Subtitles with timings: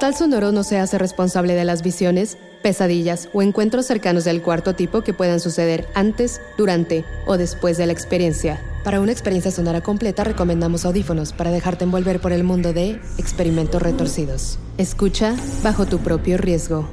[0.00, 4.74] Portal Sonoro no se hace responsable de las visiones, pesadillas o encuentros cercanos del cuarto
[4.74, 8.62] tipo que puedan suceder antes, durante o después de la experiencia.
[8.82, 13.82] Para una experiencia sonora completa recomendamos audífonos para dejarte envolver por el mundo de experimentos
[13.82, 14.58] retorcidos.
[14.78, 16.88] Escucha bajo tu propio riesgo.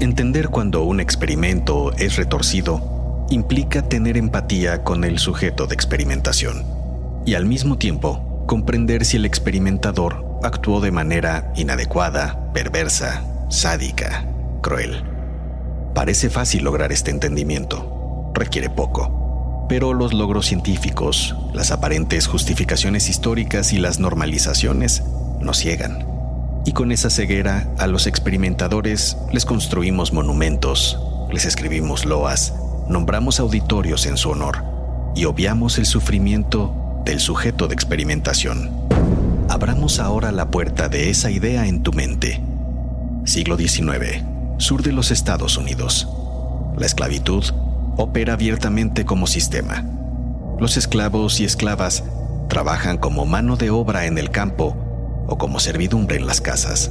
[0.00, 6.64] Entender cuando un experimento es retorcido implica tener empatía con el sujeto de experimentación
[7.26, 14.26] y al mismo tiempo comprender si el experimentador actuó de manera inadecuada, perversa, sádica,
[14.62, 15.04] cruel.
[15.94, 23.74] Parece fácil lograr este entendimiento, requiere poco, pero los logros científicos, las aparentes justificaciones históricas
[23.74, 25.02] y las normalizaciones
[25.40, 26.06] nos ciegan.
[26.64, 30.98] Y con esa ceguera a los experimentadores les construimos monumentos,
[31.30, 32.54] les escribimos loas,
[32.88, 34.64] nombramos auditorios en su honor
[35.14, 38.70] y obviamos el sufrimiento del sujeto de experimentación.
[39.48, 42.42] Abramos ahora la puerta de esa idea en tu mente.
[43.24, 44.24] Siglo XIX,
[44.58, 46.06] sur de los Estados Unidos.
[46.76, 47.42] La esclavitud
[47.96, 49.86] opera abiertamente como sistema.
[50.60, 52.04] Los esclavos y esclavas
[52.50, 54.76] trabajan como mano de obra en el campo
[55.26, 56.90] o como servidumbre en las casas.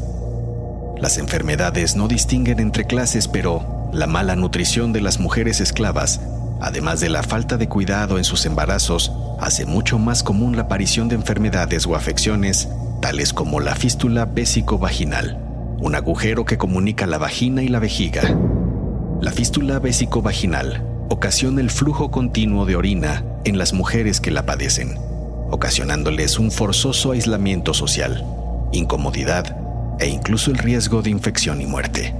[0.97, 6.21] Las enfermedades no distinguen entre clases, pero la mala nutrición de las mujeres esclavas
[6.59, 11.07] además de la falta de cuidado en sus embarazos, hace mucho más común la aparición
[11.07, 12.69] de enfermedades o afecciones,
[13.01, 15.37] tales como la fístula vésico-vaginal,
[15.79, 18.37] un agujero que comunica la vagina y la vejiga.
[19.21, 24.97] La fístula vésico-vaginal ocasiona el flujo continuo de orina en las mujeres que la padecen,
[25.49, 28.25] ocasionándoles un forzoso aislamiento social,
[28.71, 29.55] incomodidad
[29.99, 32.13] e incluso el riesgo de infección y muerte.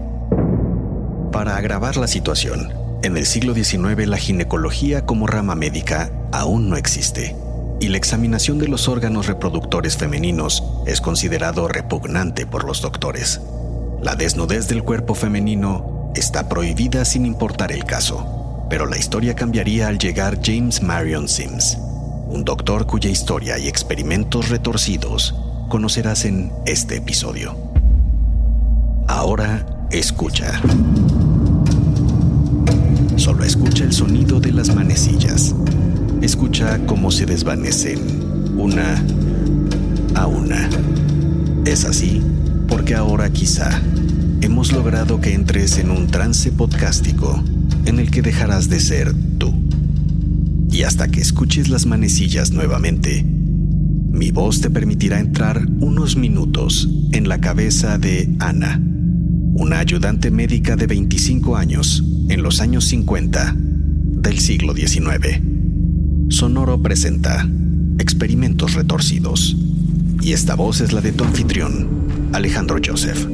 [1.32, 2.74] Para agravar la situación,
[3.04, 7.36] en el siglo XIX la ginecología como rama médica aún no existe
[7.80, 13.42] y la examinación de los órganos reproductores femeninos es considerado repugnante por los doctores.
[14.02, 19.88] La desnudez del cuerpo femenino está prohibida sin importar el caso, pero la historia cambiaría
[19.88, 21.78] al llegar James Marion Sims,
[22.28, 25.36] un doctor cuya historia y experimentos retorcidos
[25.70, 27.56] conocerás en este episodio.
[29.08, 30.62] Ahora escucha.
[33.16, 35.54] Solo escucha el sonido de las manecillas.
[36.22, 38.00] Escucha cómo se desvanecen
[38.58, 39.04] una
[40.16, 40.68] a una.
[41.66, 42.22] Es así
[42.68, 43.82] porque ahora quizá
[44.42, 47.44] hemos logrado que entres en un trance podcástico
[47.86, 49.54] en el que dejarás de ser tú.
[50.72, 57.30] Y hasta que escuches las manecillas nuevamente, mi voz te permitirá entrar unos minutos en
[57.30, 58.82] la cabeza de Ana,
[59.54, 65.57] una ayudante médica de 25 años en los años 50 del siglo XIX.
[66.30, 67.48] Sonoro presenta
[68.00, 69.56] Experimentos Retorcidos.
[70.22, 73.26] Y esta voz es la de tu anfitrión, Alejandro Joseph.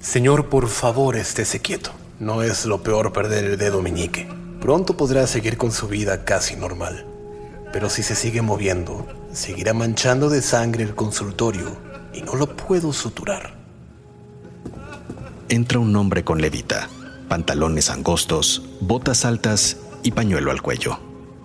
[0.00, 1.92] Señor, por favor, estése quieto.
[2.18, 4.28] No es lo peor perder el dedo meñique.
[4.60, 7.06] Pronto podrá seguir con su vida casi normal.
[7.72, 11.78] Pero si se sigue moviendo, seguirá manchando de sangre el consultorio
[12.12, 13.59] y no lo puedo suturar.
[15.50, 16.88] Entra un hombre con levita,
[17.26, 21.00] pantalones angostos, botas altas y pañuelo al cuello.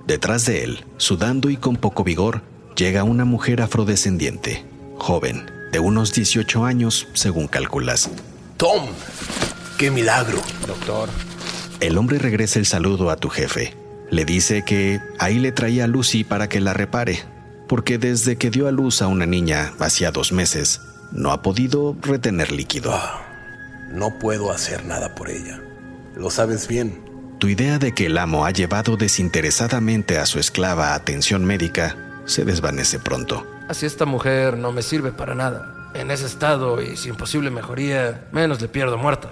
[0.06, 2.44] Detrás de él, sudando y con poco vigor,
[2.76, 4.64] llega una mujer afrodescendiente,
[5.00, 8.12] joven, de unos 18 años, según calculas.
[8.58, 8.86] Tom,
[9.80, 10.40] qué milagro.
[10.68, 11.10] Doctor.
[11.80, 13.76] El hombre regresa el saludo a tu jefe.
[14.12, 17.24] Le dice que ahí le traía a Lucy para que la repare,
[17.68, 20.80] porque desde que dio a luz a una niña hacía dos meses,
[21.12, 22.94] no ha podido retener líquido.
[22.94, 23.25] Ah,
[23.96, 25.62] no puedo hacer nada por ella.
[26.16, 27.04] Lo sabes bien.
[27.40, 31.98] Tu idea de que el amo ha llevado desinteresadamente a su esclava a atención médica
[32.26, 33.46] se desvanece pronto.
[33.70, 35.92] Así esta mujer no me sirve para nada.
[35.94, 39.32] En ese estado y sin posible mejoría, menos le pierdo muerta.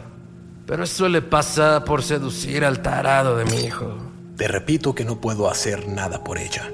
[0.66, 3.98] Pero eso le pasa por seducir al tarado de mi hijo.
[4.38, 6.72] Te repito que no puedo hacer nada por ella.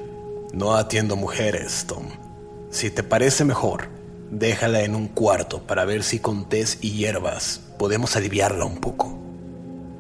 [0.54, 2.06] No atiendo mujeres, Tom.
[2.70, 3.90] Si te parece mejor,
[4.32, 9.18] déjala en un cuarto para ver si con tés y hierbas podemos aliviarla un poco.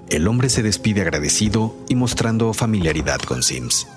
[0.10, 3.88] El hombre se despide agradecido y mostrando familiaridad con Sims.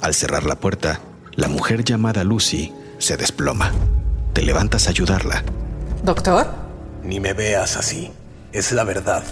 [0.00, 1.00] Al cerrar la puerta,
[1.34, 3.72] la mujer llamada Lucy se desploma.
[4.32, 5.44] Te levantas a ayudarla.
[6.02, 6.46] ¿Doctor?
[7.04, 8.10] Ni me veas así.
[8.52, 9.22] Es la verdad.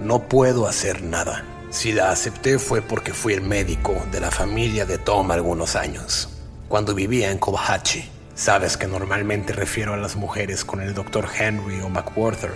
[0.00, 1.44] No puedo hacer nada.
[1.70, 6.28] Si la acepté fue porque fui el médico de la familia de Tom algunos años.
[6.68, 8.08] Cuando vivía en Kobahachi.
[8.38, 12.52] Sabes que normalmente refiero a las mujeres con el doctor Henry o McWhorter.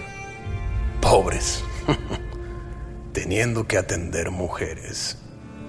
[1.01, 1.65] Pobres.
[3.13, 5.19] Teniendo que atender mujeres.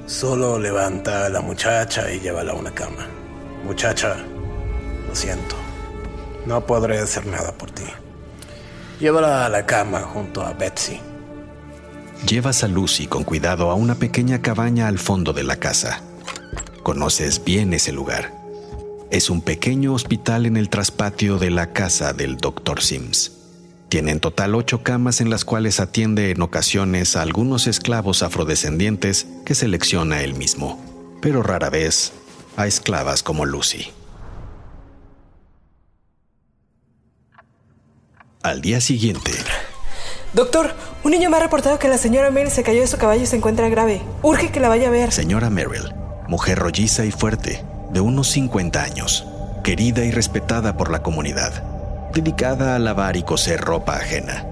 [0.06, 3.08] Solo levanta a la muchacha y llévala a una cama.
[3.66, 4.18] Muchacha,
[5.08, 5.56] lo siento.
[6.46, 7.86] No podré hacer nada por ti.
[9.00, 11.00] Llévala a la cama junto a Betsy.
[12.28, 16.04] Llevas a Lucy con cuidado a una pequeña cabaña al fondo de la casa.
[16.84, 18.43] Conoces bien ese lugar.
[19.14, 22.82] Es un pequeño hospital en el traspatio de la casa del Dr.
[22.82, 23.32] Sims.
[23.88, 29.28] Tiene en total ocho camas en las cuales atiende en ocasiones a algunos esclavos afrodescendientes
[29.46, 30.84] que selecciona él mismo,
[31.22, 32.12] pero rara vez
[32.58, 33.92] a esclavas como Lucy.
[38.42, 39.32] Al día siguiente,
[40.34, 40.74] Doctor,
[41.04, 43.28] un niño me ha reportado que la señora Merrill se cayó de su caballo y
[43.28, 44.02] se encuentra grave.
[44.24, 45.12] Urge que la vaya a ver.
[45.12, 45.94] Señora Merrill,
[46.28, 47.64] mujer rolliza y fuerte,
[47.94, 49.28] de unos 50 años,
[49.64, 51.64] querida y respetada por la comunidad,
[52.14, 54.46] dedicada a lavar y coser ropa ajena.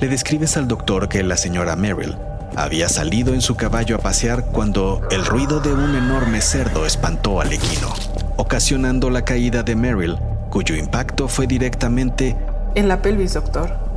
[0.00, 2.16] Le describes al doctor que la señora Merrill
[2.56, 7.40] había salido en su caballo a pasear cuando el ruido de un enorme cerdo espantó
[7.40, 7.92] al equino,
[8.36, 10.16] ocasionando la caída de Merrill,
[10.50, 12.36] cuyo impacto fue directamente
[12.74, 13.88] en la pelvis, doctor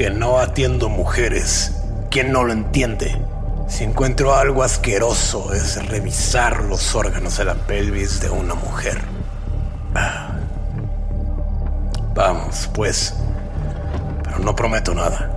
[0.00, 1.82] que no atiendo mujeres.
[2.10, 3.20] ¿Quién no lo entiende?
[3.70, 9.00] Si encuentro algo asqueroso es revisar los órganos de la pelvis de una mujer.
[9.94, 10.32] Ah.
[12.12, 13.14] Vamos, pues.
[14.24, 15.30] Pero no prometo nada.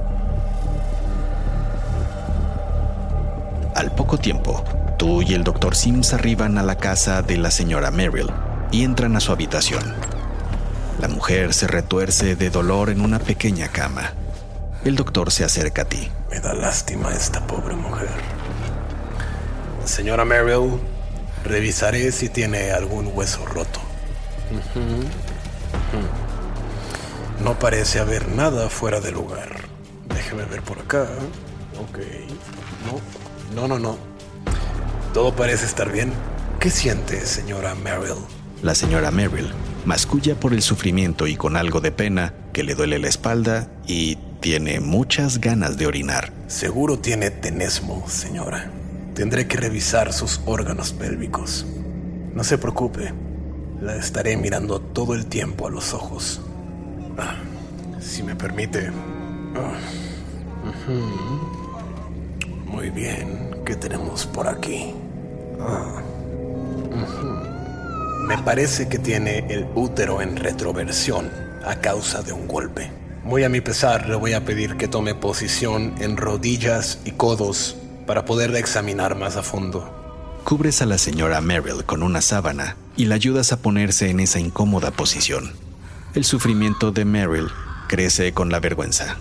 [3.76, 4.64] Al poco tiempo,
[4.98, 8.32] tú y el doctor Sims arriban a la casa de la señora Merrill
[8.72, 9.84] y entran a su habitación.
[11.00, 14.14] La mujer se retuerce de dolor en una pequeña cama.
[14.84, 16.10] El doctor se acerca a ti.
[16.34, 18.10] Me da lástima esta pobre mujer.
[19.86, 20.80] Señora Merrill,
[21.44, 23.80] revisaré si tiene algún hueso roto.
[27.44, 29.50] No parece haber nada fuera de lugar.
[30.08, 31.08] Déjeme ver por acá.
[31.80, 32.00] Ok.
[33.56, 33.98] No, no, no, no.
[35.14, 36.12] Todo parece estar bien.
[36.60, 38.26] ¿Qué siente, señora Merrill?
[38.64, 39.54] La señora Merrill
[39.86, 44.18] masculla por el sufrimiento y con algo de pena que le duele la espalda y
[44.44, 46.34] tiene muchas ganas de orinar.
[46.48, 48.70] Seguro tiene tenesmo, señora.
[49.14, 51.66] Tendré que revisar sus órganos pélvicos.
[52.34, 53.14] No se preocupe,
[53.80, 56.42] la estaré mirando todo el tiempo a los ojos.
[57.18, 57.38] Ah,
[58.02, 58.92] si me permite.
[59.56, 59.78] Ah,
[62.66, 64.94] Muy bien, ¿qué tenemos por aquí?
[65.62, 66.02] Ah,
[68.28, 71.32] me parece que tiene el útero en retroversión
[71.66, 73.03] a causa de un golpe.
[73.24, 77.78] Muy a mi pesar le voy a pedir que tome posición en rodillas y codos
[78.06, 79.90] para poderla examinar más a fondo.
[80.44, 84.40] Cubres a la señora Merrill con una sábana y la ayudas a ponerse en esa
[84.40, 85.54] incómoda posición.
[86.16, 87.48] El sufrimiento de Merrill
[87.88, 89.18] crece con la vergüenza.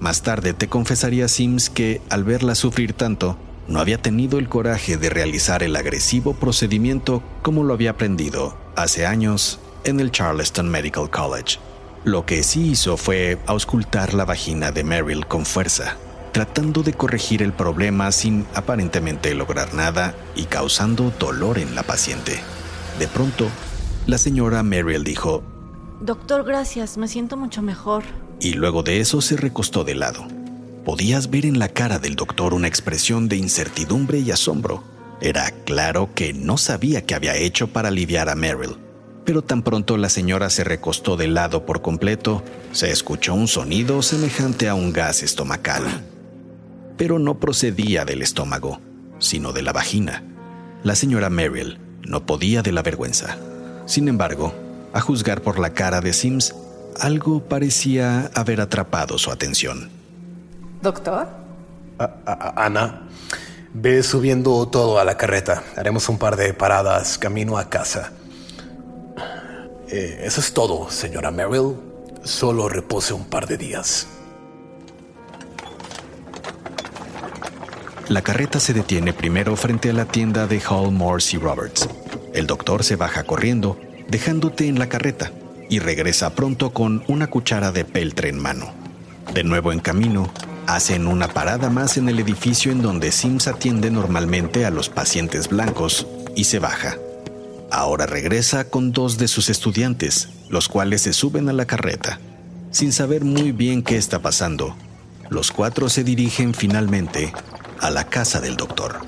[0.00, 4.96] Más tarde te confesaría Sims que, al verla sufrir tanto, no había tenido el coraje
[4.96, 11.08] de realizar el agresivo procedimiento como lo había aprendido hace años en el Charleston Medical
[11.08, 11.58] College.
[12.04, 15.96] Lo que sí hizo fue auscultar la vagina de Merrill con fuerza,
[16.32, 22.40] tratando de corregir el problema sin aparentemente lograr nada y causando dolor en la paciente.
[22.98, 23.48] De pronto,
[24.06, 25.42] la señora Merrill dijo,
[26.02, 28.04] Doctor, gracias, me siento mucho mejor.
[28.38, 30.26] Y luego de eso se recostó de lado.
[30.84, 34.84] Podías ver en la cara del doctor una expresión de incertidumbre y asombro.
[35.22, 38.76] Era claro que no sabía qué había hecho para aliviar a Merrill
[39.24, 44.02] pero tan pronto la señora se recostó de lado por completo, se escuchó un sonido
[44.02, 45.84] semejante a un gas estomacal.
[46.96, 48.80] Pero no procedía del estómago,
[49.18, 50.22] sino de la vagina.
[50.82, 53.38] La señora Merrill no podía de la vergüenza.
[53.86, 54.54] Sin embargo,
[54.92, 56.54] a juzgar por la cara de Sims,
[57.00, 59.90] algo parecía haber atrapado su atención.
[60.82, 61.28] ¿Doctor?
[62.26, 63.08] Ana,
[63.72, 65.62] ve subiendo todo a la carreta.
[65.76, 68.12] Haremos un par de paradas camino a casa.
[69.96, 71.76] Eh, eso es todo, señora Merrill.
[72.24, 74.08] Solo repose un par de días.
[78.08, 81.88] La carreta se detiene primero frente a la tienda de Hall Morse y Roberts.
[82.32, 85.30] El doctor se baja corriendo, dejándote en la carreta,
[85.70, 88.72] y regresa pronto con una cuchara de peltre en mano.
[89.32, 90.28] De nuevo en camino,
[90.66, 95.46] hacen una parada más en el edificio en donde Sims atiende normalmente a los pacientes
[95.46, 96.96] blancos y se baja.
[97.76, 102.20] Ahora regresa con dos de sus estudiantes, los cuales se suben a la carreta.
[102.70, 104.76] Sin saber muy bien qué está pasando,
[105.28, 107.32] los cuatro se dirigen finalmente
[107.80, 109.00] a la casa del doctor.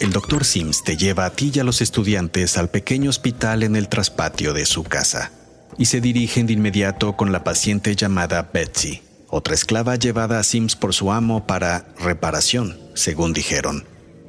[0.00, 3.74] El doctor Sims te lleva a ti y a los estudiantes al pequeño hospital en
[3.74, 5.32] el traspatio de su casa
[5.78, 10.76] y se dirigen de inmediato con la paciente llamada Betsy, otra esclava llevada a Sims
[10.76, 13.84] por su amo para reparación, según dijeron,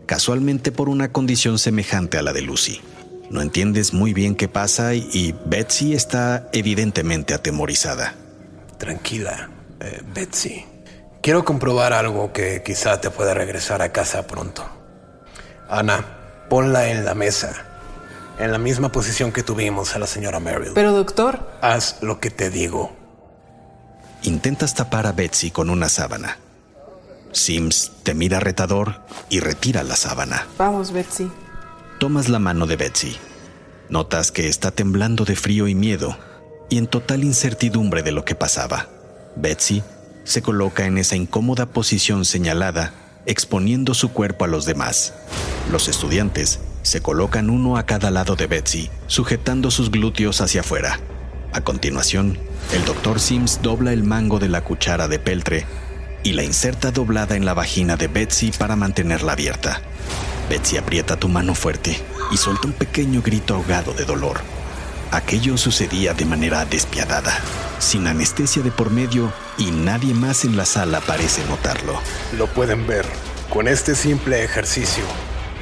[0.06, 2.82] casualmente por una condición semejante a la de Lucy.
[3.30, 8.16] No entiendes muy bien qué pasa y, Betsy está evidentemente atemorizada.
[8.78, 9.50] Tranquila,
[9.82, 10.66] eh, Betsy.
[11.22, 14.66] Quiero comprobar algo que quizá te pueda regresar a casa pronto.
[15.70, 17.68] Ana, ponla en la mesa
[18.40, 20.74] en la misma posición que tuvimos a la señora Merrill.
[20.74, 21.40] Pero doctor...
[21.62, 22.96] Haz lo que te digo.
[24.28, 26.38] Intentas tapar a Betsy con una sábana.
[27.32, 30.46] Sims te mira retador y retira la sábana.
[30.58, 31.32] Vamos, Betsy.
[31.98, 33.16] Tomas la mano de Betsy.
[33.88, 36.18] Notas que está temblando de frío y miedo
[36.68, 38.90] y en total incertidumbre de lo que pasaba.
[39.38, 39.82] Betsy
[40.26, 42.92] se coloca en esa incómoda posición señalada,
[43.28, 45.14] exponiendo su cuerpo a los demás.
[45.72, 51.00] Los estudiantes se colocan uno a cada lado de Betsy, sujetando sus glúteos hacia afuera.
[51.58, 52.38] A continuación,
[52.72, 55.66] el doctor Sims dobla el mango de la cuchara de peltre
[56.22, 59.82] y la inserta doblada en la vagina de Betsy para mantenerla abierta.
[60.52, 62.00] Betsy aprieta tu mano fuerte
[62.32, 64.42] y suelta un pequeño grito ahogado de dolor.
[65.10, 67.36] Aquello sucedía de manera despiadada,
[67.80, 72.00] sin anestesia de por medio y nadie más en la sala parece notarlo.
[72.38, 73.08] Lo pueden ver.
[73.50, 75.06] Con este simple ejercicio,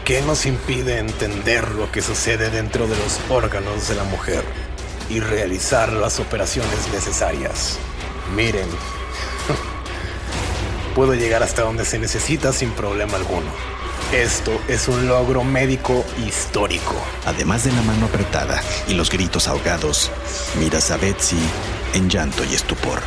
[0.04, 4.44] ¿Qué nos impide entender lo que sucede dentro de los órganos de la mujer
[5.10, 7.78] y realizar las operaciones necesarias?
[8.36, 8.68] Miren,
[10.96, 13.52] puedo llegar hasta donde se necesita sin problema alguno.
[14.12, 16.96] Esto es un logro médico histórico.
[17.26, 20.12] Además de la mano apretada y los gritos ahogados,
[20.60, 21.40] miras a Betsy
[21.94, 23.02] en llanto y estupor.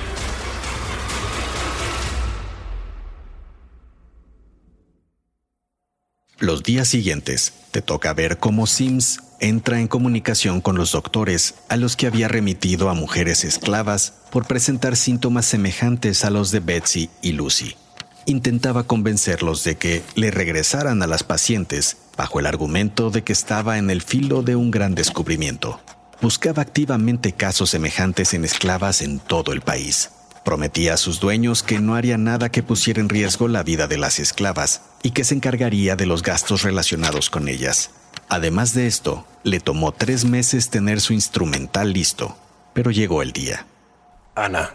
[6.40, 11.76] Los días siguientes, te toca ver cómo Sims entra en comunicación con los doctores a
[11.76, 17.10] los que había remitido a mujeres esclavas por presentar síntomas semejantes a los de Betsy
[17.22, 17.74] y Lucy.
[18.24, 23.76] Intentaba convencerlos de que le regresaran a las pacientes bajo el argumento de que estaba
[23.78, 25.80] en el filo de un gran descubrimiento.
[26.20, 30.10] Buscaba activamente casos semejantes en esclavas en todo el país
[30.44, 33.98] Prometía a sus dueños que no haría nada que pusiera en riesgo la vida de
[33.98, 37.90] las esclavas y que se encargaría de los gastos relacionados con ellas.
[38.28, 42.36] Además de esto, le tomó tres meses tener su instrumental listo,
[42.74, 43.66] pero llegó el día.
[44.34, 44.74] Ana,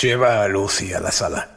[0.00, 1.50] lleva a Lucy a la sala.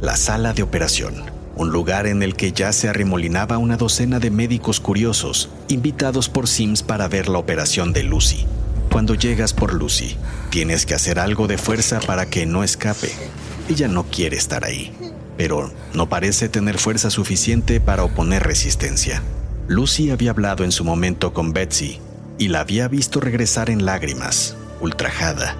[0.00, 1.24] La sala de operación,
[1.56, 6.48] un lugar en el que ya se arremolinaba una docena de médicos curiosos, invitados por
[6.48, 8.46] Sims para ver la operación de Lucy.
[8.92, 10.16] Cuando llegas por Lucy,
[10.50, 13.10] tienes que hacer algo de fuerza para que no escape.
[13.68, 14.92] Ella no quiere estar ahí,
[15.36, 19.22] pero no parece tener fuerza suficiente para oponer resistencia.
[19.68, 22.00] Lucy había hablado en su momento con Betsy
[22.36, 25.56] y la había visto regresar en lágrimas, ultrajada.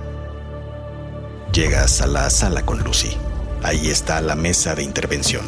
[1.53, 3.17] Llegas a la sala con Lucy.
[3.63, 5.45] Ahí está la mesa de intervención.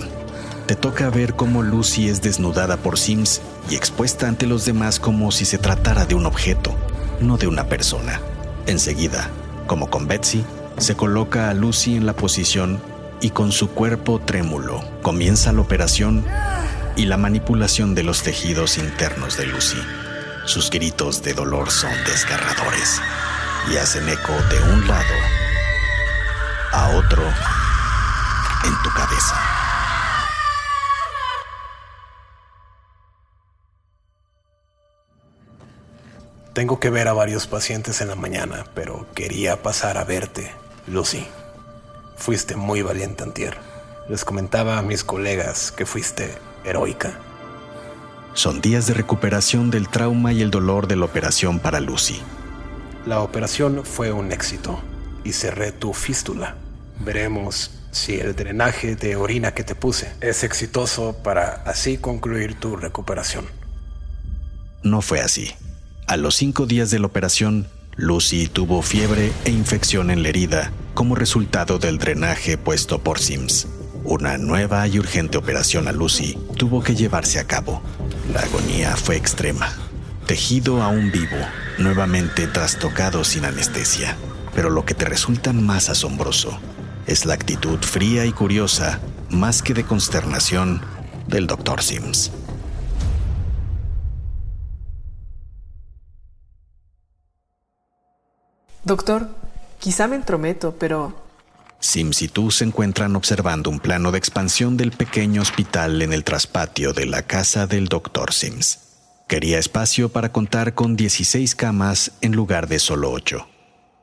[0.66, 5.32] Te toca ver cómo Lucy es desnudada por Sims y expuesta ante los demás como
[5.32, 6.76] si se tratara de un objeto
[7.22, 8.20] no de una persona.
[8.66, 9.30] Enseguida,
[9.66, 10.44] como con Betsy,
[10.78, 12.80] se coloca a Lucy en la posición
[13.20, 16.24] y con su cuerpo trémulo comienza la operación
[16.96, 19.78] y la manipulación de los tejidos internos de Lucy.
[20.44, 23.00] Sus gritos de dolor son desgarradores
[23.72, 25.14] y hacen eco de un lado
[26.72, 29.51] a otro en tu cabeza.
[36.52, 40.52] Tengo que ver a varios pacientes en la mañana, pero quería pasar a verte,
[40.86, 41.26] Lucy.
[42.16, 43.56] Fuiste muy valiente antier.
[44.08, 46.30] Les comentaba a mis colegas que fuiste
[46.62, 47.18] heroica.
[48.34, 52.20] Son días de recuperación del trauma y el dolor de la operación para Lucy.
[53.06, 54.78] La operación fue un éxito
[55.24, 56.56] y cerré tu fístula.
[57.00, 62.76] Veremos si el drenaje de orina que te puse es exitoso para así concluir tu
[62.76, 63.46] recuperación.
[64.82, 65.54] No fue así.
[66.12, 70.70] A los cinco días de la operación, Lucy tuvo fiebre e infección en la herida
[70.92, 73.66] como resultado del drenaje puesto por Sims.
[74.04, 77.80] una nueva y urgente operación a Lucy tuvo que llevarse a cabo.
[78.30, 79.72] La agonía fue extrema.
[80.26, 81.38] Tejido aún vivo,
[81.78, 84.14] nuevamente trastocado sin anestesia.
[84.54, 86.60] Pero lo que te resulta más asombroso
[87.06, 89.00] es la actitud fría y curiosa,
[89.30, 90.82] más que de consternación,
[91.26, 91.80] del Dr.
[91.80, 92.32] Sims.
[98.84, 99.28] Doctor,
[99.78, 101.14] quizá me entrometo, pero...
[101.78, 106.24] Sims y tú se encuentran observando un plano de expansión del pequeño hospital en el
[106.24, 108.32] traspatio de la casa del Dr.
[108.32, 108.78] Sims.
[109.28, 113.48] Quería espacio para contar con 16 camas en lugar de solo 8.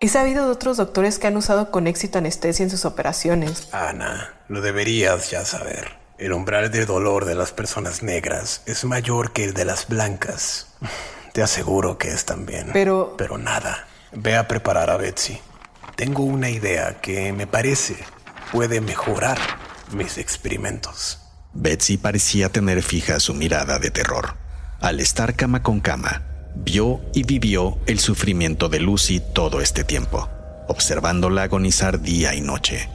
[0.01, 3.67] He sabido de otros doctores que han usado con éxito anestesia en sus operaciones.
[3.73, 5.99] Ana, lo deberías ya saber.
[6.17, 10.67] El umbral de dolor de las personas negras es mayor que el de las blancas.
[11.33, 12.69] Te aseguro que es también.
[12.71, 13.15] Pero...
[13.17, 13.88] Pero nada.
[14.11, 15.39] Ve a preparar a Betsy.
[15.95, 17.95] Tengo una idea que me parece
[18.51, 19.37] puede mejorar
[19.91, 21.19] mis experimentos.
[21.53, 24.35] Betsy parecía tener fija su mirada de terror.
[24.81, 26.23] Al estar cama con cama,
[26.55, 30.27] vio y vivió el sufrimiento de Lucy todo este tiempo,
[30.67, 32.89] observándola agonizar día y noche.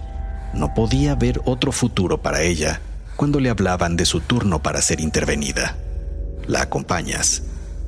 [0.52, 2.80] No podía ver otro futuro para ella
[3.16, 5.76] cuando le hablaban de su turno para ser intervenida.
[6.46, 7.42] La acompañas.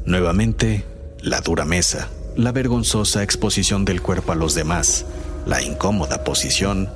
[0.05, 0.85] Nuevamente,
[1.21, 5.07] la dura mesa, la vergonzosa exposición del cuerpo a los demás,
[5.47, 6.91] la incómoda posición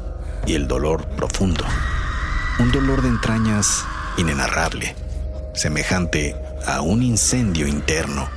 [0.47, 1.65] y el dolor profundo.
[2.59, 3.85] Un dolor de entrañas
[4.19, 4.95] inenarrable,
[5.55, 8.29] semejante a un incendio interno.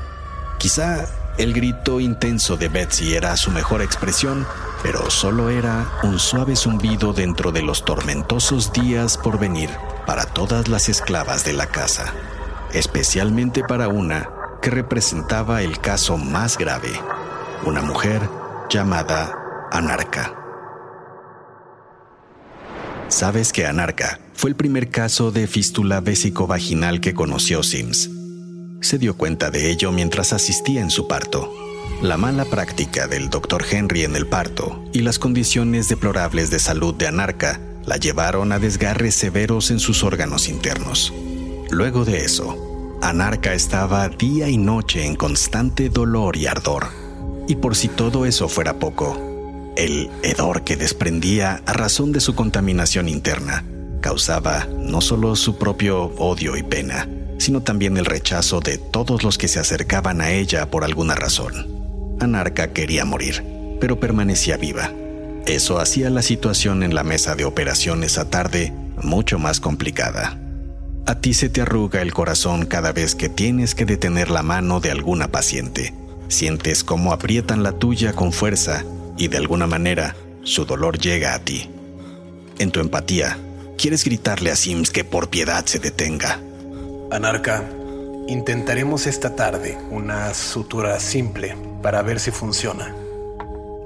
[0.59, 1.05] Quizá
[1.37, 4.47] el grito intenso de Betsy era su mejor expresión,
[4.81, 9.69] pero solo era un suave zumbido dentro de los tormentosos días por venir
[10.05, 12.13] para todas las esclavas de la casa,
[12.71, 14.29] especialmente para una
[14.63, 16.89] que representaba el caso más grave,
[17.65, 18.21] una mujer
[18.69, 20.33] llamada Anarca.
[23.09, 28.09] Sabes que Anarca fue el primer caso de fístula vésico-vaginal que conoció Sims.
[28.79, 31.53] Se dio cuenta de ello mientras asistía en su parto.
[32.01, 33.65] La mala práctica del Dr.
[33.69, 38.59] Henry en el parto y las condiciones deplorables de salud de Anarca la llevaron a
[38.59, 41.13] desgarres severos en sus órganos internos.
[41.69, 42.72] Luego de eso,
[43.03, 46.87] Anarca estaba día y noche en constante dolor y ardor.
[47.49, 52.33] Y por si todo eso fuera poco, el hedor que desprendía a razón de su
[52.33, 53.65] contaminación interna
[53.99, 59.37] causaba no solo su propio odio y pena, sino también el rechazo de todos los
[59.37, 62.15] que se acercaban a ella por alguna razón.
[62.21, 63.43] Anarca quería morir,
[63.81, 64.93] pero permanecía viva.
[65.45, 70.39] Eso hacía la situación en la mesa de operaciones a tarde mucho más complicada.
[71.05, 74.79] A ti se te arruga el corazón cada vez que tienes que detener la mano
[74.79, 75.93] de alguna paciente.
[76.29, 78.85] Sientes cómo aprietan la tuya con fuerza
[79.17, 81.69] y de alguna manera su dolor llega a ti.
[82.57, 83.37] En tu empatía,
[83.77, 86.39] quieres gritarle a Sims que por piedad se detenga.
[87.11, 87.69] Anarca,
[88.29, 92.95] intentaremos esta tarde una sutura simple para ver si funciona.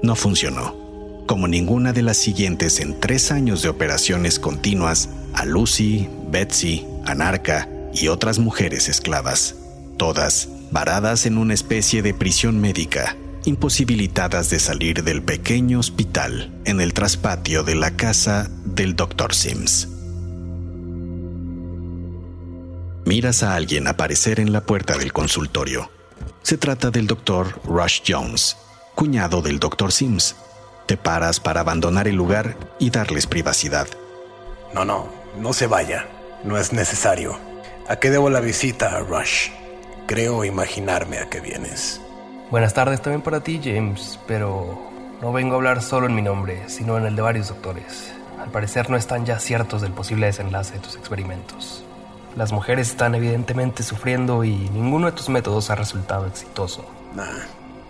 [0.04, 6.08] No funcionó, como ninguna de las siguientes en tres años de operaciones continuas a Lucy,
[6.30, 9.54] Betsy, Anarca y otras mujeres esclavas,
[9.96, 16.80] todas varadas en una especie de prisión médica, imposibilitadas de salir del pequeño hospital en
[16.80, 19.34] el traspatio de la casa del Dr.
[19.34, 19.88] Sims.
[23.04, 25.90] Miras a alguien aparecer en la puerta del consultorio.
[26.42, 27.58] Se trata del Dr.
[27.64, 28.56] Rush Jones,
[28.94, 29.92] cuñado del Dr.
[29.92, 30.36] Sims.
[30.86, 33.88] Te paras para abandonar el lugar y darles privacidad.
[34.74, 36.06] No, no, no se vaya.
[36.44, 37.38] No es necesario.
[37.88, 39.50] ¿A qué debo la visita, Rush?
[40.06, 42.00] Creo imaginarme a qué vienes.
[42.50, 44.78] Buenas tardes también para ti, James, pero
[45.20, 48.12] no vengo a hablar solo en mi nombre, sino en el de varios doctores.
[48.40, 51.84] Al parecer no están ya ciertos del posible desenlace de tus experimentos.
[52.36, 56.84] Las mujeres están evidentemente sufriendo y ninguno de tus métodos ha resultado exitoso.
[57.14, 57.26] Nah.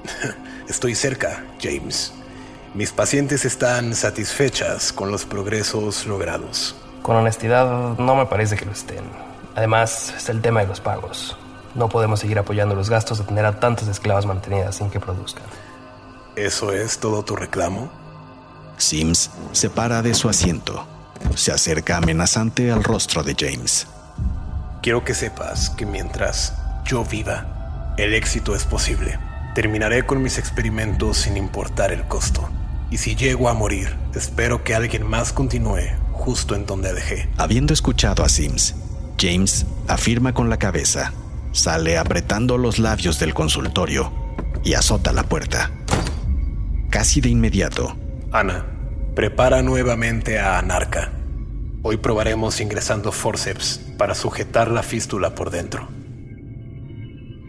[0.68, 2.14] Estoy cerca, James.
[2.72, 6.74] Mis pacientes están satisfechas con los progresos logrados.
[7.02, 9.04] Con honestidad, no me parece que lo estén.
[9.54, 11.36] Además, es el tema de los pagos.
[11.74, 15.44] No podemos seguir apoyando los gastos de tener a tantas esclavas mantenidas sin que produzcan.
[16.36, 17.90] ¿Eso es todo tu reclamo?
[18.76, 20.86] Sims se para de su asiento.
[21.34, 23.86] Se acerca amenazante al rostro de James.
[24.82, 29.18] Quiero que sepas que mientras yo viva, el éxito es posible.
[29.54, 32.48] Terminaré con mis experimentos sin importar el costo.
[32.90, 37.26] Y si llego a morir, espero que alguien más continúe justo en donde dejé.
[37.38, 38.74] Habiendo escuchado a Sims,
[39.18, 41.14] James afirma con la cabeza,
[41.52, 44.12] sale apretando los labios del consultorio
[44.62, 45.70] y azota la puerta.
[46.90, 47.96] Casi de inmediato.
[48.30, 48.66] Ana,
[49.14, 51.12] prepara nuevamente a Anarca.
[51.80, 55.88] Hoy probaremos ingresando forceps para sujetar la fístula por dentro.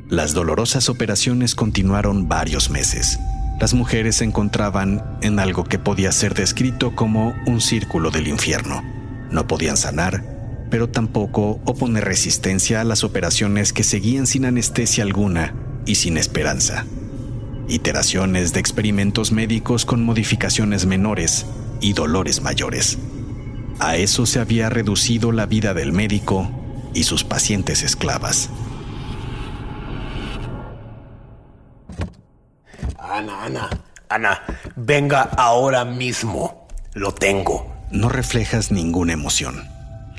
[0.07, 3.19] Las dolorosas operaciones continuaron varios meses.
[3.59, 8.81] Las mujeres se encontraban en algo que podía ser descrito como un círculo del infierno.
[9.31, 10.23] No podían sanar,
[10.69, 15.53] pero tampoco oponer resistencia a las operaciones que seguían sin anestesia alguna
[15.85, 16.85] y sin esperanza.
[17.67, 21.45] Iteraciones de experimentos médicos con modificaciones menores
[21.81, 22.97] y dolores mayores.
[23.79, 26.49] A eso se había reducido la vida del médico
[26.93, 28.49] y sus pacientes esclavas.
[33.09, 33.69] Ana, Ana,
[34.07, 34.43] Ana,
[34.75, 36.67] venga ahora mismo.
[36.93, 37.73] Lo tengo.
[37.91, 39.67] No reflejas ninguna emoción.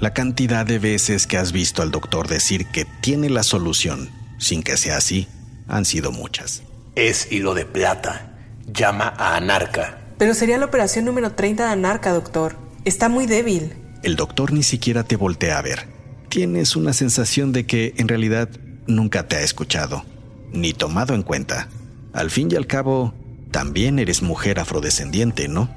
[0.00, 4.64] La cantidad de veces que has visto al doctor decir que tiene la solución sin
[4.64, 5.28] que sea así
[5.68, 6.62] han sido muchas.
[6.96, 8.32] Es hilo de plata.
[8.66, 9.98] Llama a Anarca.
[10.18, 12.56] Pero sería la operación número 30 de Anarca, doctor.
[12.84, 13.76] Está muy débil.
[14.02, 15.86] El doctor ni siquiera te voltea a ver.
[16.28, 18.48] Tienes una sensación de que en realidad
[18.88, 20.04] nunca te ha escuchado,
[20.52, 21.68] ni tomado en cuenta.
[22.12, 23.14] Al fin y al cabo,
[23.50, 25.68] también eres mujer afrodescendiente, ¿no?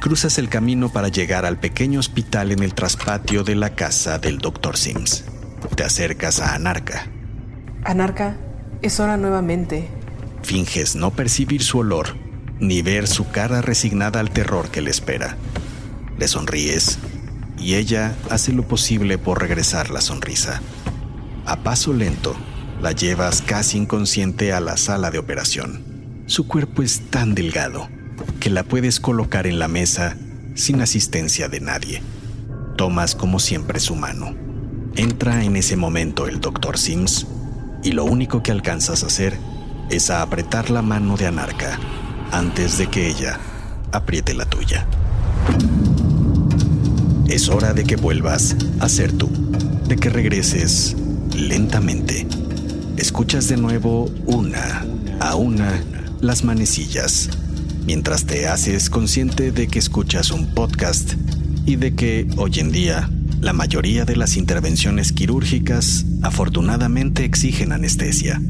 [0.00, 4.38] Cruzas el camino para llegar al pequeño hospital en el traspatio de la casa del
[4.38, 4.76] Dr.
[4.76, 5.24] Sims.
[5.76, 7.06] Te acercas a Anarca.
[7.84, 8.36] Anarca,
[8.82, 9.88] es hora nuevamente.
[10.42, 12.16] Finges no percibir su olor,
[12.58, 15.36] ni ver su cara resignada al terror que le espera.
[16.18, 16.98] Le sonríes
[17.56, 20.60] y ella hace lo posible por regresar la sonrisa.
[21.46, 22.34] A paso lento,
[22.82, 26.24] la llevas casi inconsciente a la sala de operación.
[26.26, 27.88] Su cuerpo es tan delgado
[28.40, 30.16] que la puedes colocar en la mesa
[30.56, 32.02] sin asistencia de nadie.
[32.76, 34.34] Tomas como siempre su mano.
[34.96, 36.76] Entra en ese momento el Dr.
[36.76, 37.28] Sims
[37.84, 39.38] y lo único que alcanzas a hacer
[39.88, 41.78] es a apretar la mano de Anarca
[42.32, 43.38] antes de que ella
[43.92, 44.88] apriete la tuya.
[47.28, 49.30] Es hora de que vuelvas a ser tú,
[49.86, 50.96] de que regreses
[51.32, 52.26] lentamente
[52.96, 54.84] escuchas de nuevo una
[55.20, 55.82] a una
[56.20, 57.30] las manecillas,
[57.86, 61.14] mientras te haces consciente de que escuchas un podcast
[61.66, 68.40] y de que hoy en día la mayoría de las intervenciones quirúrgicas afortunadamente exigen anestesia.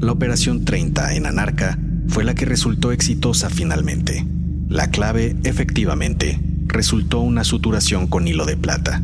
[0.00, 4.26] La operación 30 en Anarca fue la que resultó exitosa finalmente.
[4.68, 9.02] La clave, efectivamente, resultó una suturación con hilo de plata.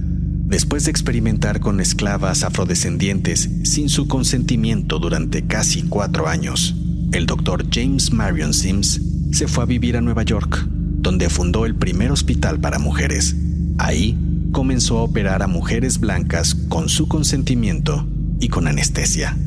[0.53, 6.77] Después de experimentar con esclavas afrodescendientes sin su consentimiento durante casi cuatro años,
[7.13, 11.75] el doctor James Marion Sims se fue a vivir a Nueva York, donde fundó el
[11.75, 13.35] primer hospital para mujeres.
[13.79, 14.19] Ahí
[14.53, 18.07] comenzó a operar a mujeres blancas con su consentimiento
[18.39, 19.39] y con anestesia.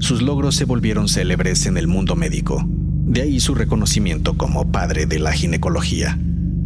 [0.00, 5.06] Sus logros se volvieron célebres en el mundo médico, de ahí su reconocimiento como padre
[5.06, 6.18] de la ginecología.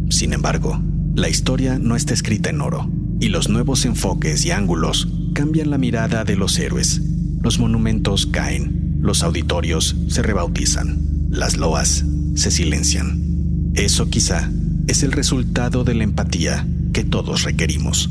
[0.09, 0.81] Sin embargo,
[1.13, 2.89] la historia no está escrita en oro
[3.23, 6.99] y los nuevos enfoques y ángulos cambian la mirada de los héroes.
[7.41, 12.03] Los monumentos caen, los auditorios se rebautizan, las loas
[12.35, 13.71] se silencian.
[13.75, 14.51] Eso quizá
[14.87, 18.09] es el resultado de la empatía que todos requerimos.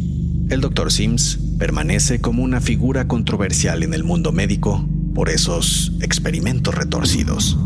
[0.48, 0.90] El Dr.
[0.90, 7.58] Sims permanece como una figura controversial en el mundo médico por esos experimentos retorcidos.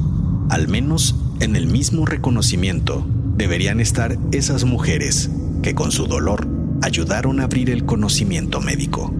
[0.50, 3.06] Al menos en el mismo reconocimiento
[3.36, 5.30] deberían estar esas mujeres
[5.62, 9.14] que con su dolor ayudaron a abrir el conocimiento médico.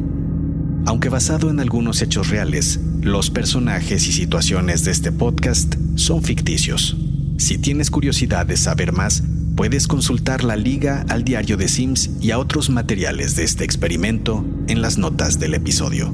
[0.86, 6.96] Aunque basado en algunos hechos reales, los personajes y situaciones de este podcast son ficticios.
[7.38, 9.22] Si tienes curiosidad de saber más,
[9.56, 14.44] puedes consultar la liga al diario de Sims y a otros materiales de este experimento
[14.68, 16.12] en las notas del episodio.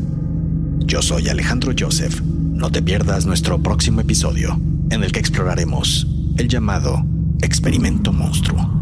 [0.78, 2.22] Yo soy Alejandro Joseph.
[2.22, 4.58] No te pierdas nuestro próximo episodio,
[4.90, 6.06] en el que exploraremos
[6.38, 7.04] el llamado
[7.42, 8.81] experimento monstruo.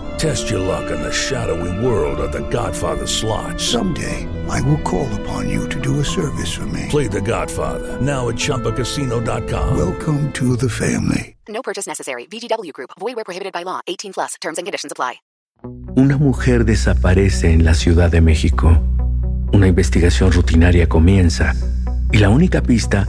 [0.21, 3.59] Test your luck in the shadowy world of The Godfather slot.
[3.59, 6.85] Someday, I will call upon you to do a service for me.
[6.89, 9.75] Play The Godfather now at Choppacasino.com.
[9.75, 11.35] Welcome to the family.
[11.49, 12.27] No purchase necessary.
[12.27, 12.91] VGW Group.
[12.99, 13.79] Void where prohibited by law.
[13.87, 14.35] 18 plus.
[14.39, 15.21] Terms and conditions apply.
[15.97, 18.77] Una mujer desaparece en la Ciudad de México.
[19.53, 21.55] Una investigación rutinaria comienza
[22.11, 23.07] y la única pista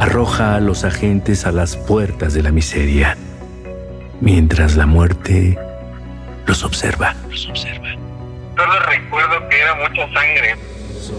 [0.00, 3.18] arroja a los agentes a las puertas de la miseria,
[4.22, 5.58] mientras la muerte
[6.46, 7.14] los observa.
[7.34, 10.56] Solo recuerdo que era mucha sangre.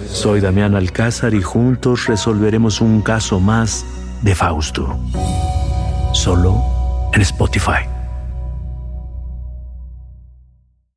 [0.07, 3.85] Soy Damián Alcázar y juntos resolveremos un caso más
[4.21, 4.97] de Fausto.
[6.13, 6.63] Solo
[7.13, 7.94] en Spotify.